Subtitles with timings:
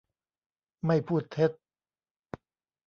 [0.85, 1.51] ไม่พูดเท็จ